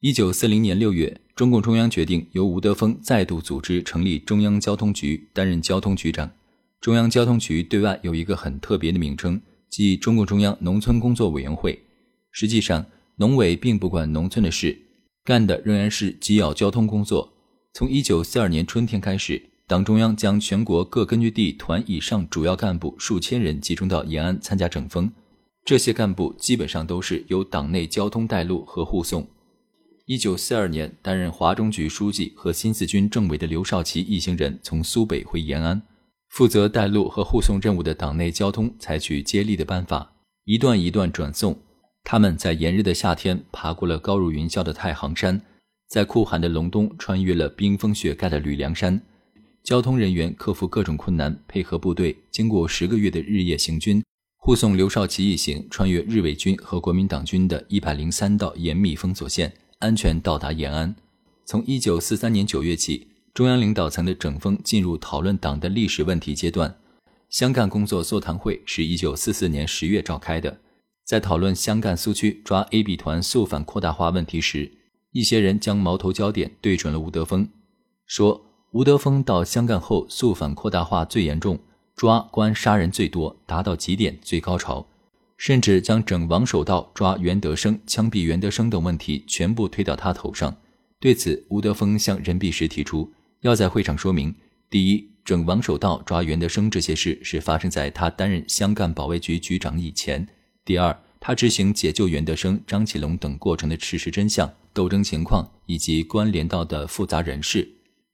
[0.00, 6.30] 一九四零年六月，中共中央决定由吴德峰再度组织成立中央交通局，担任交通局长。
[6.80, 11.76] 中央交通局对外有一个很特别的名称，即中共中央农村工作委员会。
[12.30, 12.86] 实际上，
[13.16, 14.78] 农委并不管农村的事，
[15.24, 17.32] 干的仍然是机要交通工作。
[17.72, 25.10] 从一九四二年春天开始，党中央将全国各根据地团以上主要干部数千人集中到延安参加整风。
[25.64, 29.26] 这些干部基本上都是由党内交通带路和护送。
[30.08, 35.82] 一九四二年，担任华中局书记和新四军政委的刘少奇一行人从苏北回延安，
[36.30, 40.14] 负责带路和护送任务的党内交通采取接力的办法，
[40.46, 41.58] 一段一段转送。
[42.04, 45.42] 他们在炎热的夏天爬过了高入云霄的太行山，
[45.90, 48.98] 在酷寒的隆冬穿越了冰封雪盖的吕梁山。
[49.62, 54.02] 交通人员克服各种困难，配合部队，经过十个月的日夜行军，
[54.38, 59.52] 护送刘少奇一行穿越日伪军和国民党军的一百零三道严密封锁线。
[59.78, 60.94] 安全到达延安。
[61.44, 66.76] 从一九四三年九月起，中央领导层的整风进入讨论党的历史问题阶段。
[67.30, 70.58] 湘赣工作座谈会是一九四四年十月召开的，
[71.04, 74.72] 在讨论湘赣苏区抓 A、B 团肃反扩大化问题时，
[75.12, 77.48] 一些人将矛头焦点对准了吴德峰，
[78.06, 81.60] 说吴德峰到湘赣后肃反扩大化最严重，
[81.94, 84.86] 抓关杀人最多，达到极点最高潮。
[85.38, 90.54] 甚至将整王守道抓袁德生、枪毙袁德生等问题全部推到他头上。
[91.00, 93.10] 对此，吴德峰向任弼时提出，
[93.42, 94.34] 要在会上说明：
[94.68, 100.26] 第一，整王守道抓袁德生这些事是发生在他担任湘赣保卫局局长以前；
[100.64, 107.66] 第二，他执行解救袁德生、张启龙等过程的事实真相、斗争情况以及关联到的复杂人事。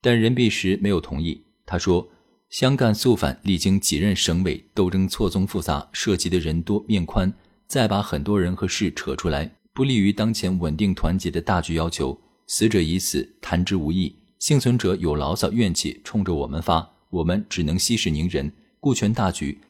[0.00, 2.10] 但任弼时没有同意，他说。
[2.50, 7.32] 湘赣肃反历经几任省委，斗争错综复杂，涉及的人多面宽，
[7.68, 12.20] 再把很多人和事扯出来，不利于当前稳定团结的大局要求。
[12.48, 19.60] 死者已死，谈之无益；幸存者有牢骚怨气冲着我们发，我们只能息事宁人，顾全大局。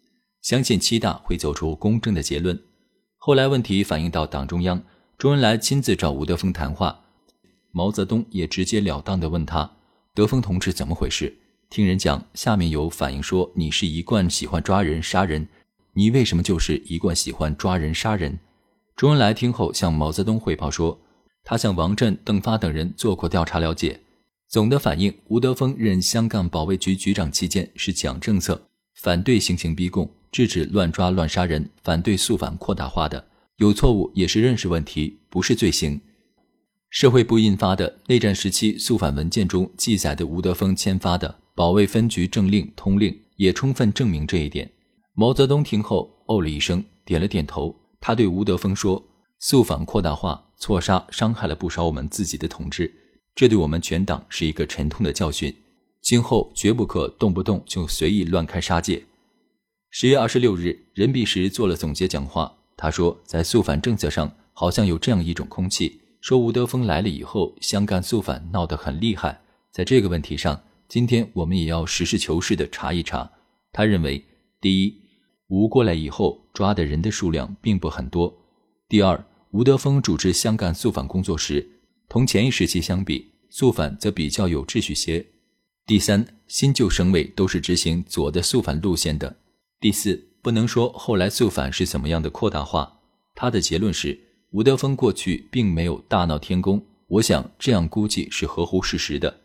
[0.40, 2.58] 相信七大会走出公正的结论。
[3.18, 4.82] 后来问题反映到党中央，
[5.18, 6.98] 周恩来亲自找吴德峰谈话，
[7.72, 9.70] 毛泽东也直截了当地问他
[10.16, 11.36] ：“德峰同志怎么回事？”
[11.70, 15.46] 听人讲，下面有反映说你是一贯喜欢抓人杀人，
[15.92, 18.36] 你为什么就是一贯喜欢抓人杀人？
[18.96, 20.98] 周恩来听后向毛泽东汇报说，
[21.44, 24.00] 他向王震、邓发等人做过调查了解，
[24.48, 28.60] 总的反映吴德峰任香港保卫局局长期间是讲政策，
[28.96, 33.24] 反对刑刑逼供，制止乱抓乱杀人，反对肃反扩大化的，
[33.58, 36.00] 有错误也是认识问题，不是罪行。
[36.90, 41.36] 社会部印发的内战时期肃反文件中记载的吴德峰签发的。
[41.60, 44.66] 保卫分局政令通令也充分证明这一点。
[45.12, 47.76] 毛泽东听后哦了一声，点了点头。
[48.00, 49.04] 他对吴德峰说
[49.40, 52.90] ：“肃反扩大化，错杀伤害了不少我们自己的同志，
[53.34, 55.54] 这对我们全党是一个沉痛的教训。
[56.00, 59.04] 今后绝不可动不动就随意乱开杀戒。”
[59.92, 62.50] 十月二十六日，任弼时做了总结讲话。
[62.74, 69.42] 他说：“在肃反政策上，好像有这样一种空气，说吴德峰来了以后，湘赣肃反闹得很厉害。
[69.70, 70.58] 在这个问题上。”
[70.90, 73.30] 今天我们也要实事求是地查一查。
[73.72, 74.24] 他认为，
[74.60, 74.92] 第一，
[75.46, 78.28] 吴过来以后抓的人的数量并不很多；
[78.88, 81.64] 第二，吴德峰主持湘赣肃反工作时，
[82.08, 85.24] 同前一时期相比，肃反则比较有秩序些；
[85.86, 89.32] 第三，新旧省委都是执行左的肃反路线的；
[89.78, 92.98] 第四，不能说后来肃反是怎么样的扩大化。
[93.36, 94.18] 他的结论是，
[94.50, 96.84] 吴德峰过去并没有大闹天宫。
[97.06, 99.42] 我想这样估计是合乎事实的。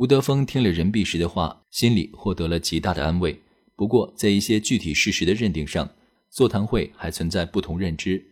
[0.00, 3.38] 吴德峰听了任弼时的话，心里获得了极大的安慰。
[3.76, 5.90] 不过，在一些具体事实的认定上，
[6.30, 8.24] 座谈会还存在不同认知。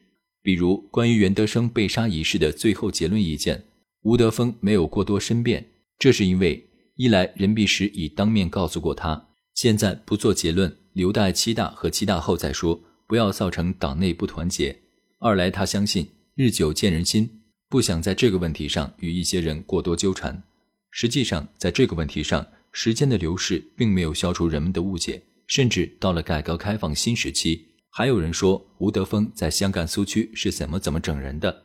[0.43, 3.65] 比如，关于袁德生被杀一事的最后结论意见，
[4.01, 5.67] 吴德峰没有过多申辩。
[5.99, 6.67] 这是因为，
[6.97, 14.75] 一来任弼时已当面告诉过他，现在不做结论，留待七大和七大后再说，不要造成党内不团结；
[15.19, 17.29] 二来他相信日久见人心，
[17.69, 20.43] 不想在这个问题上与一些人过多纠缠。
[20.91, 31.65] 实际上，在这个问题上，时间的流逝并没有消除人们的误解，甚至到了改革开放新时期，还有人说吴德峰在湘赣苏区是怎么怎么整人的。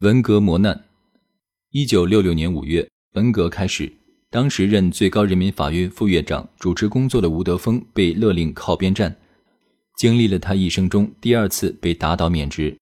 [0.00, 0.84] 文革磨难，
[1.70, 3.92] 一九六六年五月，文革开始，
[4.30, 9.16] 当时任最高人民法院副院长主持工作的吴德峰被勒令靠边站，
[9.98, 12.76] 经历了他一生中第二次被打倒免职。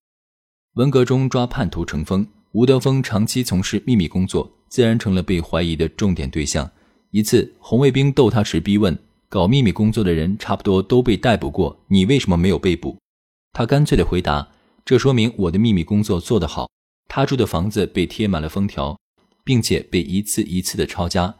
[0.74, 6.70] 文革中抓叛徒成风，吴德峰长期从事秘密工作，自然成了被怀疑的重点对象。
[7.10, 8.96] 一次，红卫兵逗他时逼问
[9.28, 12.96] ：“搞秘密工作的人差不多都被逮捕过，你为什么没有被捕？”
[13.52, 14.48] 他干脆地回答
[14.86, 16.70] ：“这说明我的秘密工作做得好。”
[17.08, 18.96] 他住的房子被贴满了封条，
[19.42, 21.34] 并且被一次一次的抄家。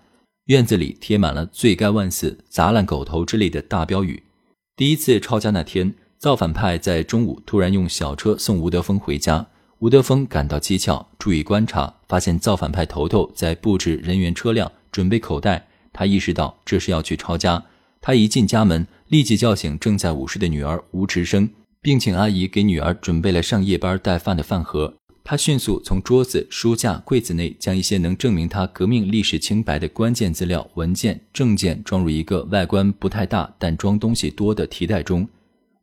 [0.47, 4.25] 院子里贴满了“罪该万死”“砸烂狗头”之类的大标语。
[4.75, 9.47] 第一次抄家那天，造反派在中午突然用小车送吴德峰回家。
[9.81, 15.67] 吴德峰感到蹊跷，注意观察，发现造反派头头在布置人员车辆，准备口袋。
[15.91, 17.65] 他意识到这是要去抄家。
[17.99, 21.49] 他一进家门，立即叫醒正在午睡的女儿吴池生。
[21.81, 24.93] 并请阿姨给女儿准备了上夜班带饭的饭盒。
[25.25, 35.27] 他迅速从桌子、书架、柜子内将一些能证明他革命历史清白的关键资料、文件、证件装入一个外观不太大但装东西多的提袋中。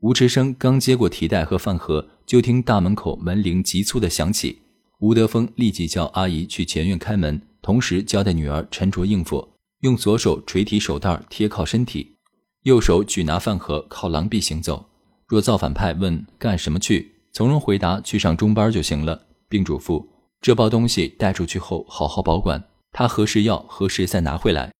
[0.01, 4.61] 吴池生刚接过提袋和饭盒，就听大门口门铃急促地响起。
[4.99, 9.47] 吴德峰立即叫阿姨去前院开门，同时交代女儿沉着应付，
[9.81, 12.15] 用左手垂提手袋贴靠身体，
[12.61, 14.87] 右手举拿饭盒靠廊壁行走。
[15.25, 20.05] 若造反派问干什么去，从容回答去上中班就行了，并嘱咐
[20.39, 24.71] 这包东西带出去后好好保管，他何时要何时再拿回来。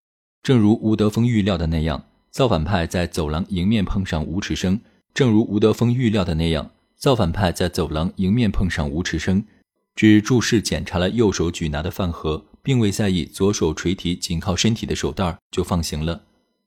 [0.44, 4.80] 正如吴德峰预料的那样，造反派在走廊迎面碰上吴池生。
[5.18, 9.44] 正如吴德峰预料的那样，造反派在走廊迎面碰上吴池生，
[9.96, 16.22] 只注视检查了右手举拿的饭盒，并未在意左手垂提紧靠身体的手袋，就放行了。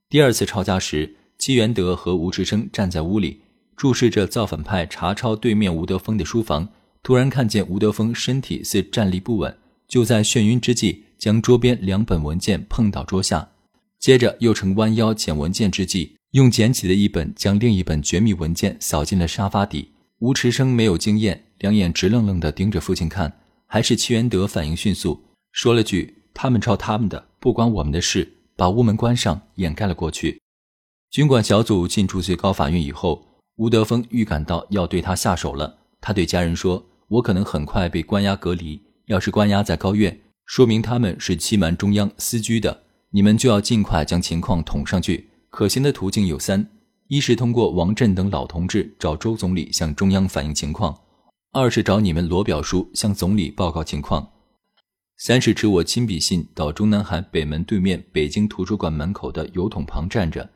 [0.09, 3.41] 第二次抄家时，戚元德和吴池生站在屋里。
[3.77, 6.69] 注视着造反派查抄对面吴德峰的书房，
[7.05, 9.57] 突然看见吴德峰身体似站立不稳，
[9.87, 13.53] 就在眩晕之际，将桌边两本文件碰倒桌下，
[14.01, 19.93] 接着又呈弯腰捡文件之际，用捡起的一本将另一本绝密文件扫进了沙发底。
[20.19, 23.41] 吴池生没有经验，两眼直愣愣地盯着父亲看。
[23.67, 25.23] 还是戚元德反应迅速，
[25.53, 30.41] 说了句：“他们抄他们的，不关我们的事。”把屋门关上，掩盖了过去。
[31.11, 33.27] 军管小组进驻最高法院以后。
[33.57, 42.85] 吴德峰预感到要对他下手了，他对家人说：“我可能很快被关押隔离，要是关押在高院，说明他们是欺瞒中央私居的。
[43.11, 45.30] 你们就要尽快将情况捅上去。
[45.51, 46.65] 可行的途径有三：
[47.09, 50.95] 一是通过王震等老同志找周总理向中央反映情况；
[51.53, 54.25] 二是找你们罗表叔向总理报告情况；
[55.19, 60.49] 三是持我亲笔信到中南海北门对面北京图书馆门口的邮筒旁站着，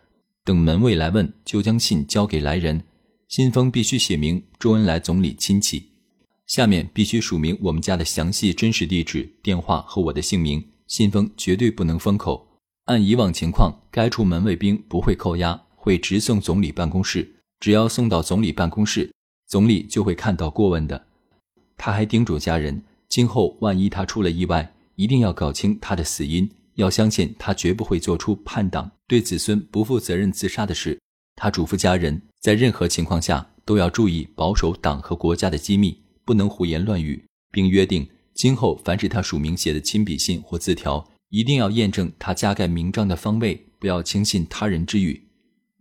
[0.44, 2.84] 等门卫来问，就将信交给来人。”
[3.26, 5.82] 信封必须写明周恩来总理亲戚，
[6.46, 10.64] 下面必须署明我们家的详细真实地址、电话和我的姓名。
[10.86, 12.53] 信封绝对不能封口。
[12.84, 17.36] 按以往情况，该处门卫兵不会扣押，会直送总理办公室。
[17.60, 19.10] 只要送到总理办公室，
[19.46, 21.06] 总理就会看到过问的。
[21.76, 31.00] 他还叮嘱家人，今后万一他出了意外，一定要搞清他的死因，要相信他绝不会做出叛党、对子孙不负责任自杀的事。
[31.36, 32.22] 他嘱咐家人。
[32.44, 45.20] 在任何情况下都要注意保守党和国家的机密，不能胡言乱语，并约定今后凡是他署名写的亲笔信或字条，一定要验证他加盖名章的方位，不要轻信他人之语。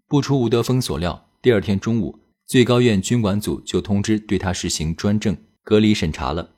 [0.07, 2.17] 不出吴德峰所料，第二天中午，
[2.47, 6.49] 最高院军管组就通知对他实行专政隔离审查了。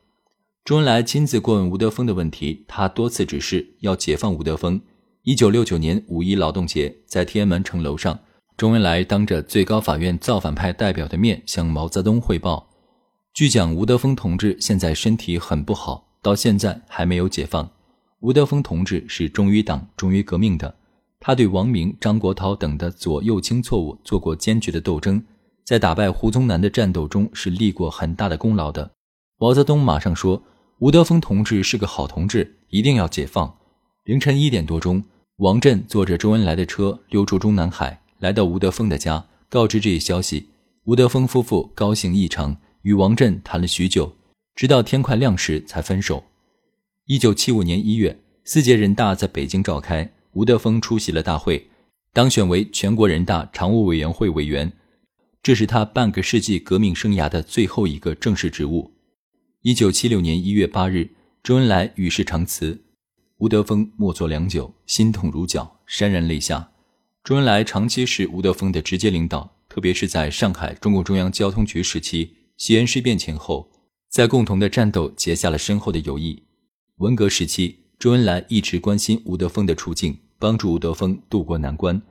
[0.64, 4.80] 周恩来亲自过问吴德峰的问题，他多次指示要解放吴德峰。
[5.24, 8.18] 一九六九年五一劳动节，在天安门城楼上。
[8.56, 12.70] 周恩来当着最高法院造反派代表的面向毛泽东汇报，
[13.34, 17.70] 据讲吴德峰同志现在身体很不好，到现在还没有解放。
[18.25, 20.75] 吴德峰同志是忠于党、忠于革命的，
[21.20, 25.24] 他对王明、张国焘等的左右倾错误做过坚决的斗争，
[25.63, 28.89] 在打败胡宗南的战斗中是立过很大的功劳的。
[29.38, 30.41] 毛泽东马上说
[30.82, 33.55] ：“吴德峰同志是个好同志，一定要解放。”
[34.05, 35.03] 凌晨一点多钟，
[35.36, 38.01] 王震坐着周恩来的车溜出中南海。
[38.17, 40.50] 来到吴德峰的家，告知这一消息，
[40.86, 44.15] 吴德峰夫妇高兴异常，与王震谈了许久，
[44.55, 46.24] 直到天快亮时才分手。
[47.08, 51.70] 一九七五年一月，四届人大在北京召开，吴德峰出席了大会，
[52.12, 54.74] 当选为全国人大常务委员会委员，
[55.44, 58.92] 这是他半个世纪革命生涯的最后一个正式职务。
[59.62, 61.12] 一九七六年一月八日，
[61.44, 62.82] 周恩来与世长辞，
[63.38, 66.72] 吴德峰默坐良久，心痛如绞，潸然泪下。
[67.24, 73.70] 周恩来长期是吴德峰的直接领导，特别是在上海中共中央交通局时期、西安事变前后，
[74.10, 76.42] 在共同的战斗结下了深厚的友谊。
[77.00, 82.02] 文革时期，周恩来一直关心吴德峰的处境，帮助吴德峰渡过难关。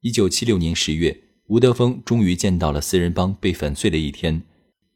[0.00, 1.14] 一九七六年十月，
[1.48, 4.40] 吴德峰终于见到了四人帮被粉碎的一天。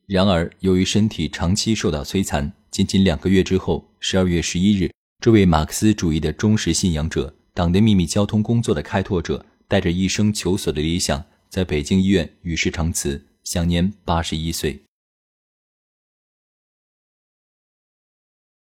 [0.07, 14.84] 然而，由于身体长期受到摧残，仅仅两个月之后，十二月十一日，这位马克思主义的忠实信仰者、党的秘密交通工作的开拓者，带着一生求索的理想，在北京医院与世长辞，享年八十一岁。